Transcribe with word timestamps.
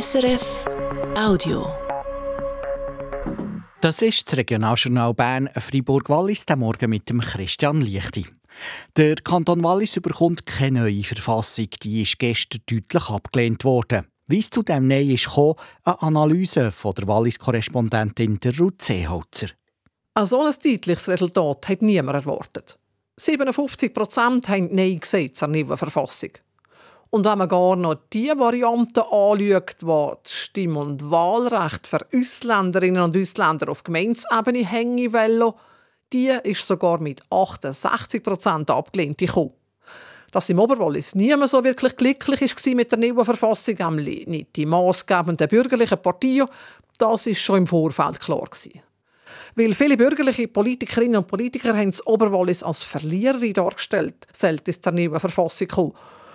SRF 0.00 0.64
Audio. 1.16 1.72
Das 3.80 4.02
ist 4.02 4.26
das 4.26 4.36
Regionaljournal 4.36 5.14
Bern 5.14 5.48
Freiburg-Wallis, 5.54 6.46
der 6.46 6.56
Morgen 6.56 6.90
mit 6.90 7.08
dem 7.08 7.20
Christian 7.20 7.80
Lichti. 7.80 8.26
Der 8.96 9.14
Kanton 9.14 9.62
Wallis 9.62 9.96
überkommt 9.96 10.46
keine 10.46 10.80
neue 10.80 11.04
Verfassung, 11.04 11.68
die 11.84 12.02
ist 12.02 12.18
gestern 12.18 12.62
deutlich 12.68 13.08
abgelehnt 13.08 13.62
worden. 13.62 14.08
Wie 14.26 14.40
es 14.40 14.50
zu 14.50 14.64
dem 14.64 14.88
Nein 14.88 15.10
ist 15.10 15.26
gekommen, 15.26 15.54
eine 15.84 16.02
Analyse 16.02 16.72
von 16.72 16.94
der 16.94 17.06
Wallis-Korrespondentin 17.06 18.40
Ruth 18.58 18.82
Seeholzer. 18.82 19.50
Ein 20.14 20.26
so 20.26 20.42
ein 20.42 20.54
deutliches 20.54 21.06
Resultat 21.06 21.68
hat 21.68 21.82
niemand 21.82 22.16
erwartet. 22.16 22.80
57 23.18 23.94
Prozent 23.94 24.48
haben 24.48 24.74
Nein 24.74 24.98
gesagt 24.98 25.36
zur 25.36 25.46
neuen 25.46 25.76
Verfassung. 25.76 26.30
Und 27.14 27.26
wenn 27.26 27.38
man 27.38 27.48
gar 27.48 27.76
noch 27.76 27.94
die 28.12 28.32
Variante 28.34 29.02
anschaut, 29.02 29.76
die 29.80 29.86
das 29.86 30.32
Stimm- 30.32 30.76
und 30.76 31.12
Wahlrecht 31.12 31.86
für 31.86 32.04
Ausländerinnen 32.12 33.04
und 33.04 33.16
Ausländer 33.16 33.68
auf 33.68 33.84
Gemeinsebene 33.84 34.66
hängen 34.66 35.12
wollen, 35.12 35.52
die 36.12 36.36
ist 36.42 36.66
sogar 36.66 36.98
mit 36.98 37.22
68 37.30 38.20
Prozent 38.20 38.68
abgelehnt 38.68 39.18
gekommen. 39.18 39.52
Dass 40.32 40.50
im 40.50 40.58
Oberwallis 40.58 41.14
niemand 41.14 41.50
so 41.50 41.62
wirklich 41.62 41.96
glücklich 41.96 42.40
war 42.40 42.74
mit 42.74 42.90
der 42.90 42.98
neuen 42.98 43.24
Verfassung, 43.24 43.76
nicht 43.94 44.56
die 44.56 44.66
maßgebenden 44.66 45.46
bürgerlichen 45.46 46.02
Parteien, 46.02 46.48
das 46.98 47.28
ist 47.28 47.42
schon 47.42 47.58
im 47.58 47.66
Vorfeld 47.68 48.18
klar. 48.18 48.48
Weil 49.54 49.74
viele 49.74 49.96
bürgerliche 49.96 50.48
Politikerinnen 50.48 51.18
und 51.18 51.28
Politiker 51.28 51.76
haben 51.76 51.92
das 51.92 52.04
Oberwallis 52.04 52.64
als 52.64 52.82
Verliererin 52.82 53.52
dargestellt, 53.52 54.26
sollte 54.32 54.72
es 54.72 54.80
zur 54.80 54.90
neuen 54.90 55.20
Verfassung 55.20 55.68
kommen. 55.68 55.92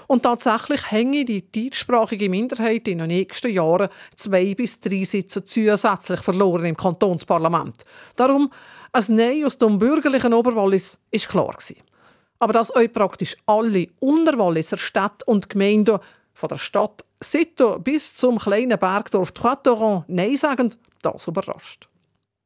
Und 0.10 0.24
tatsächlich 0.24 0.90
hänge 0.90 1.24
die 1.24 1.52
deutschsprachige 1.52 2.30
Minderheit 2.30 2.88
in 2.88 2.98
den 2.98 3.10
nächsten 3.10 3.52
Jahren 3.52 3.90
zwei 4.16 4.56
bis 4.56 4.80
drei 4.80 5.04
Sitze 5.04 5.46
zusätzlich 5.46 6.22
verloren 6.22 6.66
im 6.66 6.76
Kantonsparlament. 6.76 7.86
Darum, 8.16 8.52
ein 8.92 9.06
Nein 9.10 9.46
aus 9.46 9.60
dem 9.60 9.78
bürgerlichen 9.78 10.34
Oberwallis 10.34 10.98
ist 11.12 11.30
klar 11.30 11.54
gewesen. 11.54 11.84
Aber 12.40 12.54
dass 12.54 12.76
euch 12.76 12.92
praktisch 12.92 13.38
alle 13.46 13.86
Unterwalliser 14.00 14.80
Städte 14.80 15.26
und 15.28 15.48
Gemeinden 15.48 16.00
von 16.34 16.50
der 16.50 16.58
Stadt 16.58 17.06
Sito 17.20 17.78
bis 17.78 18.16
zum 18.16 18.40
kleinen 18.40 18.80
Bergdorf 18.80 19.32
Trois 19.34 20.04
Nein 20.08 20.38
sagen, 20.38 20.74
das 21.04 21.28
überrascht. 21.28 21.88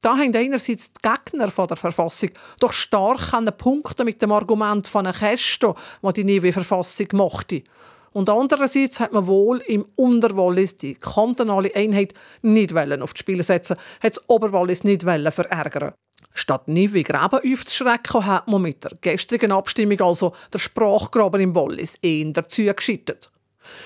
Da 0.04 0.18
haben 0.18 0.36
einerseits 0.36 0.92
die 0.92 1.02
Gegner 1.02 1.50
von 1.50 1.66
der 1.66 1.78
Verfassung 1.78 2.32
doch 2.60 2.74
stark 2.74 3.32
punkten 3.58 4.04
mit 4.04 4.22
dem 4.22 4.34
Argument 4.34 4.86
von 4.86 5.08
einer 5.08 5.18
Käste, 5.18 5.74
die 6.02 6.14
die 6.14 6.40
neue 6.40 6.52
Verfassung 6.52 7.08
machte. 7.14 7.64
Und 8.12 8.30
andererseits 8.30 9.00
hat 9.00 9.14
man 9.14 9.28
wohl 9.28 9.60
im 9.60 9.86
Unterwallis 9.96 10.76
die 10.76 10.96
kantonale 10.96 11.74
Einheit 11.74 12.14
nicht 12.42 12.76
auf 12.76 13.14
die 13.14 13.20
Spiele 13.20 13.44
setzen, 13.44 13.78
hat 14.02 14.18
das 14.18 14.30
Oberwallis 14.30 14.84
nicht 14.84 15.04
verärgern. 15.04 15.94
Statt 16.34 16.68
Nivi 16.68 17.04
Gräben 17.04 17.54
aufzuschrecken, 17.54 18.26
hat 18.26 18.50
man 18.50 18.62
mit 18.62 18.84
der 18.84 18.92
gestrigen 19.00 19.54
Abstimmung 19.54 20.02
also 20.02 20.34
der 20.52 20.60
Sprachgraben 20.60 21.40
im 21.40 21.56
Wallis 21.56 21.98
eher 22.02 22.34
dazu 22.34 22.64
geschüttet. 22.64 23.32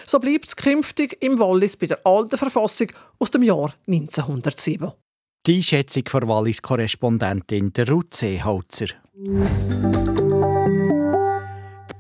So 0.08 0.18
bleibt 0.18 0.48
es 0.48 0.56
künftig 0.56 1.18
im 1.20 1.38
Wallis 1.38 1.78
bei 1.78 1.86
der 1.86 2.04
alten 2.08 2.40
Verfassung 2.40 2.88
aus 3.20 3.30
dem 3.30 3.44
Jahr 3.44 3.76
1907. 3.86 4.92
Die 5.48 5.56
Einschätzung 5.56 6.04
von 6.10 6.28
Wallis-Korrespondentin 6.28 7.72
Ruth 7.88 8.14
Seeholzer. 8.14 8.88
Die 9.16 9.30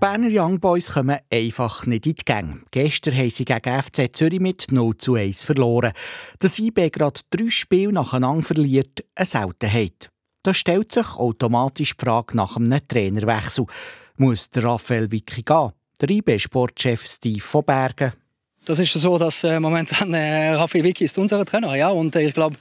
Berner 0.02 0.30
Young 0.30 0.60
Boys 0.60 0.92
kommen 0.92 1.18
einfach 1.32 1.86
nicht 1.86 2.08
in 2.08 2.16
die 2.16 2.26
Gänge. 2.26 2.60
Gestern 2.72 3.16
haben 3.16 3.30
sie 3.30 3.46
gegen 3.46 3.82
FC 3.82 4.14
Zürich 4.14 4.42
mit 4.42 4.70
0 4.70 4.98
zu 4.98 5.16
1 5.16 5.44
verloren. 5.44 5.94
Dass 6.40 6.60
IB 6.60 6.90
gerade 6.90 7.22
drei 7.30 7.50
Spiele 7.50 7.94
nacheinander 7.94 8.44
verliert, 8.44 9.06
eine 9.16 9.26
Seltenheit. 9.26 10.10
Da 10.44 10.54
stellt 10.54 10.92
sich 10.92 11.16
automatisch 11.16 11.96
die 11.96 12.06
Frage 12.06 12.36
nach 12.36 12.58
einem 12.58 12.86
Trainerwechsel. 12.86 13.66
Muss 14.18 14.50
der 14.50 14.66
Raphael 14.66 15.10
Vicky 15.10 15.44
gehen? 15.44 15.72
Der 16.02 16.10
IB-Sportchef 16.10 17.06
Steve 17.06 17.40
von 17.40 17.64
Bergen 17.64 18.12
das 18.68 18.80
ist 18.80 18.94
so, 18.94 19.18
dass 19.18 19.44
äh, 19.44 19.60
momentan 19.60 20.14
äh, 20.14 20.50
Rafi 20.50 20.84
Vicky 20.84 21.06
ist 21.06 21.18
unser 21.18 21.46
Trainer, 21.46 21.76
ja, 21.76 21.90
und 21.90 22.16
äh, 22.16 22.28
ich 22.28 22.34
glaube 22.34 22.58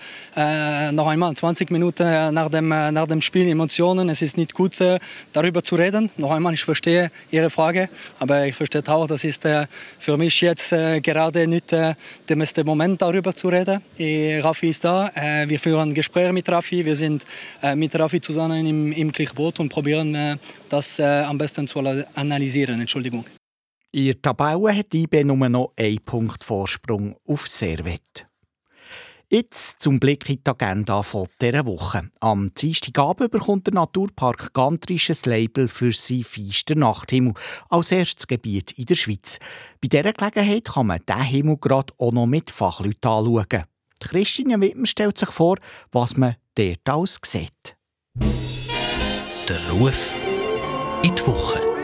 noch 0.93 1.09
einmal 1.09 1.35
20 1.35 1.71
Minuten 1.71 2.05
äh, 2.05 2.31
nach 2.31 2.49
dem 2.49 2.71
äh, 2.71 2.93
nach 2.93 3.07
dem 3.07 3.21
Spiel 3.21 3.49
Emotionen, 3.49 4.09
es 4.09 4.23
ist 4.23 4.37
nicht 4.37 4.55
gut 4.55 4.81
äh, 4.81 4.99
darüber 5.33 5.63
zu 5.63 5.75
reden. 5.75 6.11
Noch 6.17 6.31
einmal, 6.31 6.55
ich 6.55 6.63
verstehe 6.63 7.11
Ihre 7.31 7.51
Frage, 7.51 7.89
aber 8.21 8.47
ich 8.47 8.55
verstehe 8.55 8.83
auch, 8.87 9.07
das 9.07 9.25
ist 9.25 9.43
für 9.99 10.17
mich 10.17 10.41
jetzt 10.41 10.71
gerade 11.03 11.47
nicht 11.47 11.73
der 11.73 11.97
beste 12.29 12.65
Moment 12.65 13.03
darüber 13.03 13.35
zu 13.35 13.49
reden. 13.49 13.81
Rafi 14.43 14.69
ist 14.69 14.85
da, 14.85 15.11
wir 15.47 15.59
führen 15.59 15.95
Gespräche 15.95 16.33
mit 16.33 16.49
Rafi, 16.49 16.85
wir 16.85 16.97
sind 16.97 17.25
mit 17.75 17.99
Rafi 17.99 18.21
zusammen 18.21 18.67
im, 18.67 18.93
im 18.93 19.13
Gleichboot 19.13 19.61
und 19.61 19.69
probieren 19.69 20.39
das 20.69 21.01
am 21.01 21.39
besten 21.39 21.67
zu 21.67 21.81
analysieren. 22.15 22.81
Entschuldigung. 22.81 23.25
In 23.93 24.07
der 24.07 24.21
Tabelle 24.21 24.77
hat 24.77 24.93
IB 24.93 25.25
nur 25.25 25.49
noch 25.49 25.73
einen 25.77 26.01
Punkt 26.05 26.45
Vorsprung 26.45 27.17
auf 27.27 27.47
Servet. 27.49 28.27
Jetzt 29.29 29.83
zum 29.83 29.99
Blick 29.99 30.29
in 30.29 30.37
die 30.37 30.51
Agenda 30.51 31.03
von 31.03 31.27
dieser 31.41 31.67
Woche. 31.67 32.11
Am 32.21 32.55
Dienstagabend 32.55 33.33
bekommt 33.33 33.67
der 33.67 33.75
Naturpark 33.75 34.53
Gantrisch 34.53 35.11
ein 35.11 35.17
Label 35.25 35.67
für 35.67 35.91
sein 35.91 36.23
feister 36.23 36.77
Nachthimmel 36.77 37.35
als 37.69 37.91
erstes 37.91 38.29
Gebiet 38.29 38.71
in 38.73 38.85
der 38.85 38.95
Schweiz. 38.95 39.39
Bei 39.81 39.89
dieser 39.89 40.13
Gelegenheit 40.13 40.67
kann 40.67 40.87
man 40.87 41.01
diesen 41.09 41.23
Himmel 41.23 41.57
gerade 41.57 41.93
auch 41.99 42.13
noch 42.13 42.27
mit 42.27 42.53
Fachleuten 42.53 43.11
anschauen. 43.11 43.65
Die 44.01 44.09
Christine 44.09 44.61
Wittmer 44.61 44.87
stellt 44.87 45.19
sich 45.19 45.31
vor, 45.31 45.57
was 45.91 46.17
man 46.17 46.37
dort 46.55 46.89
alles 46.89 47.19
sieht. 47.25 47.77
Der 49.49 49.71
Ruf 49.71 50.15
in 51.03 51.15
die 51.15 51.27
Woche. 51.27 51.76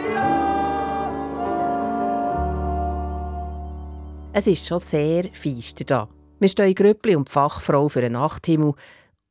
Es 4.35 4.47
ist 4.47 4.67
schon 4.67 4.79
sehr 4.79 5.25
feister 5.35 5.85
da. 5.85 6.09
Wir 6.41 6.49
stehen 6.49 6.75
Grüppli 6.75 7.15
und 7.15 7.29
die 7.29 7.33
Fachfrau 7.33 7.91
für 7.91 8.01
einen 8.01 8.15
Nachthimmel 8.15 8.73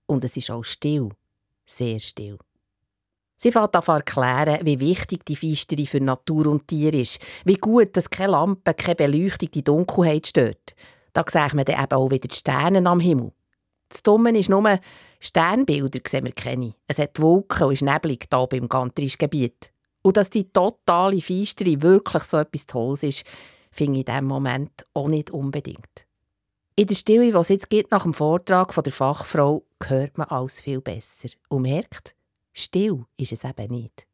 und 0.06 0.24
es 0.24 0.38
ist 0.38 0.52
auch 0.52 0.64
still. 0.64 1.10
Sehr 1.66 2.00
still. 2.00 2.38
Sie 3.36 3.52
fängt 3.52 3.76
an 3.76 3.96
erklären, 3.96 4.60
wie 4.64 4.80
wichtig 4.80 5.26
die 5.26 5.36
Feistere 5.36 5.88
für 5.88 6.00
Natur 6.00 6.46
und 6.46 6.68
Tier 6.68 6.94
ist, 6.94 7.20
wie 7.46 7.56
gut, 7.56 7.98
dass 7.98 8.12
keine 8.12 8.34
Lampe, 8.34 8.76
keine 8.76 8.96
Beleuchtung 8.96 9.50
die 9.50 9.64
Dunkelheit 9.64 10.28
stört. 10.28 10.76
Da 11.14 11.26
sehen 11.28 11.58
wir 11.58 11.66
dann 11.66 11.84
eben 11.84 11.94
auch 11.94 12.12
wieder 12.12 12.28
die 12.28 12.36
Sterne 12.36 12.88
am 12.88 13.00
Himmel. 13.00 13.32
Das 13.90 14.04
Dumme 14.04 14.38
ist 14.38 14.52
nur, 14.52 14.80
Sternbilder 15.20 16.00
sehen 16.08 16.26
wir 16.26 16.32
keine. 16.32 16.76
Es 16.88 17.00
hat 17.00 17.20
Wolken 17.20 17.66
und 17.66 17.74
ist 17.74 17.82
neblig 17.82 18.28
hier 18.32 18.48
beim 18.48 18.70
Gantrischgebiet. 18.70 19.74
Und 20.04 20.18
dass 20.18 20.30
die 20.30 20.52
totale 20.54 21.22
Feistere 21.22 21.82
wirklich 21.82 22.24
so 22.24 22.38
etwas 22.38 22.68
Tolles 22.68 23.02
ist, 23.02 23.24
finde 23.72 24.00
ich 24.00 24.08
in 24.08 24.14
diesem 24.14 24.26
Moment 24.26 24.86
auch 24.94 25.08
nicht 25.08 25.32
unbedingt. 25.32 26.06
In 26.76 26.88
der 26.88 26.96
Stille, 26.96 27.32
die 27.32 27.38
es 27.38 27.50
jetzt 27.50 27.70
gibt 27.70 27.92
nach 27.92 28.04
dem 28.04 28.14
Vortrag 28.14 28.74
von 28.74 28.84
der 28.84 28.94
Fachfrau, 28.94 29.64
hört 29.84 30.18
man 30.18 30.28
alles 30.28 30.60
viel 30.60 30.82
besser 30.82 31.30
und 31.50 31.64
merkt, 31.64 32.16
still 32.54 33.06
ist 33.18 33.34
es 33.34 33.44
eben 33.44 33.72
nicht. 33.72 34.08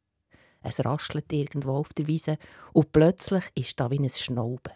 Es 0.62 0.84
raschelt 0.84 1.32
irgendwo 1.32 1.74
auf 1.78 1.94
der 1.94 2.08
Wiese 2.08 2.38
und 2.74 2.92
plötzlich 2.92 3.46
ist 3.56 3.80
da 3.80 3.90
wie 3.92 4.00
ein 4.00 4.10
Schnauben. 4.10 4.74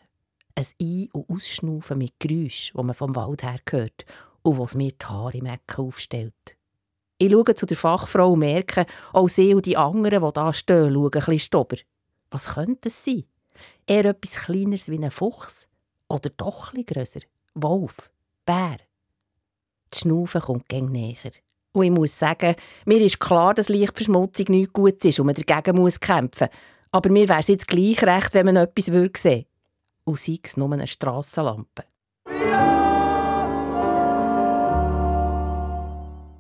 Ein 0.56 0.66
Ein- 0.80 1.10
und 1.14 1.30
Ausschnaufen 1.30 1.98
mit 1.98 2.20
Geräusch, 2.20 2.72
das 2.74 2.84
man 2.84 2.96
vom 2.96 3.16
Wald 3.16 3.44
her 3.44 3.60
hört 3.70 4.06
und 4.42 4.58
was 4.58 4.76
mir 4.76 4.92
die 4.92 5.06
Haare 5.06 5.38
im 5.38 5.46
Ecken 5.48 5.86
aufstellt. 5.86 6.58
Ich 7.18 7.32
schaue 7.32 7.56
zu 7.56 7.66
der 7.66 7.78
Fachfrau 7.78 8.32
und 8.32 8.40
merke, 8.40 8.86
auch 9.14 9.28
sie 9.28 9.54
und 9.54 9.66
die 9.66 9.78
anderen, 9.78 10.24
die 10.24 10.34
da 10.34 10.54
stehen, 10.54 10.94
schauen 10.94 11.06
ein 11.06 11.12
bisschen 11.12 11.40
stobber. 11.40 11.78
Was 12.30 12.56
könnte 12.56 12.90
es 12.90 13.04
sein? 13.04 13.26
Eher 13.92 14.06
etwas 14.06 14.36
Kleineres 14.36 14.88
wie 14.88 15.04
ein 15.04 15.12
Fuchs 15.12 15.68
oder 16.08 16.30
doch 16.38 16.74
etwas 16.74 16.86
grösser. 16.86 17.20
Wolf, 17.56 18.10
Bär. 18.46 18.78
Die 19.94 19.98
Schnaufe 19.98 20.40
kommt 20.40 20.70
gegen 20.70 20.94
näher. 20.94 21.34
Und 21.74 21.84
ich 21.84 21.92
muss 21.92 22.18
sagen, 22.18 22.56
mir 22.86 23.02
ist 23.02 23.20
klar, 23.20 23.54
dass 23.54 23.68
Lichtverschmutzung 23.68 24.46
nicht 24.48 24.72
gut 24.72 25.04
ist 25.04 25.20
und 25.20 25.26
man 25.26 25.36
dagegen 25.36 25.76
muss 25.76 26.00
kämpfen 26.00 26.48
muss. 26.48 26.60
Aber 26.94 27.10
mir 27.10 27.28
wäre 27.28 27.42
es 27.42 27.50
jetzt 27.50 27.68
gleich 27.68 28.02
recht, 28.02 28.34
wenn 28.34 28.46
man 28.46 28.56
etwas 28.56 28.86
sehen 28.86 28.94
würde. 28.94 29.46
Und 30.06 30.20
sei 30.20 30.40
es 30.42 30.56
nur 30.56 30.72
eine 30.72 30.88
Strassenlampe. 30.88 31.84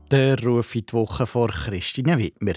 Der 0.10 0.42
Ruf 0.42 0.74
in 0.74 0.86
die 0.86 0.94
Woche 0.94 1.26
vor 1.26 1.50
Christine 1.50 2.18
Wittmer. 2.18 2.54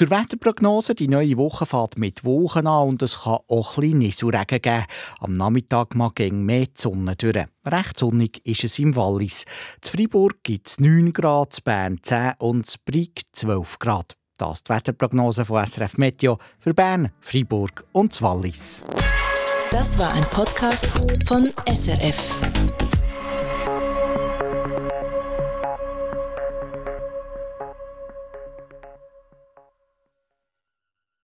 Zur 0.00 0.08
Wetterprognose, 0.08 0.94
die 0.94 1.08
neue 1.08 1.36
Woche 1.36 1.66
fährt 1.66 1.98
mit 1.98 2.24
Wochen 2.24 2.66
an 2.66 2.88
und 2.88 3.02
es 3.02 3.24
kann 3.24 3.40
auch 3.48 3.76
ein 3.76 3.98
bisschen 3.98 4.30
Regen 4.30 4.62
geben. 4.62 4.84
Am 5.18 5.34
Nachmittag 5.34 5.94
mag 5.94 6.14
gegen 6.14 6.46
mehr 6.46 6.64
die 6.64 6.72
Sonne 6.74 7.16
durch. 7.16 7.44
Recht 7.66 7.98
sonnig 7.98 8.40
ist 8.46 8.64
es 8.64 8.78
im 8.78 8.96
Wallis. 8.96 9.44
Zu 9.82 9.92
Freiburg 9.92 10.42
gibt 10.42 10.68
es 10.68 10.80
9 10.80 11.12
Grad, 11.12 11.52
zu 11.52 11.60
Bern 11.60 11.98
10 12.02 12.32
und 12.38 12.64
zu 12.64 12.78
Brig 12.82 13.24
12 13.32 13.78
Grad. 13.78 14.16
Das 14.38 14.60
ist 14.60 14.68
die 14.70 14.72
Wetterprognose 14.72 15.44
von 15.44 15.66
SRF 15.66 15.98
Meteo 15.98 16.38
für 16.58 16.72
Bern, 16.72 17.12
Freiburg 17.20 17.84
und 17.92 18.22
Wallis. 18.22 18.82
Das 19.70 19.98
war 19.98 20.14
ein 20.14 20.24
Podcast 20.30 20.88
von 21.26 21.52
SRF. 21.68 22.40